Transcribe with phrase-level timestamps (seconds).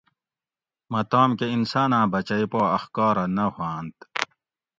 [0.91, 3.97] مہ تام کہ انساناں بچئی پا اخکارہ نہ ہوانت